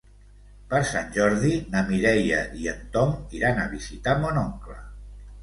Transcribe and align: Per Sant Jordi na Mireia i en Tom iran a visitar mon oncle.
Per 0.69 0.77
Sant 0.91 1.11
Jordi 1.17 1.51
na 1.75 1.83
Mireia 1.89 2.41
i 2.63 2.67
en 2.73 2.81
Tom 2.97 3.13
iran 3.41 3.61
a 3.61 3.69
visitar 3.77 4.19
mon 4.27 4.43
oncle. 4.47 4.81